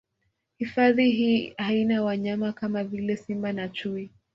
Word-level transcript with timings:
Hifadhi 0.59 1.11
hii 1.11 1.53
haina 1.57 2.03
wanyama 2.03 2.53
kama 2.53 2.83
vile 2.83 3.17
Simba 3.17 3.53
na 3.53 3.69
Chui 3.69 4.11